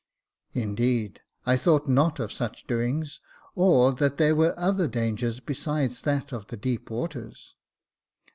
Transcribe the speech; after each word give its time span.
"Indeed, 0.53 1.21
I 1.45 1.55
thought 1.57 1.87
not 1.87 2.19
of 2.19 2.31
such 2.33 2.65
doings; 2.65 3.19
or 3.53 3.91
that 3.93 4.17
there 4.17 4.35
were 4.35 4.55
other 4.57 4.87
dangers 4.87 5.39
besides 5.39 6.01
that 6.01 6.31
of 6.33 6.47
the 6.47 6.57
deep 6.57 6.89
waters." 6.89 7.55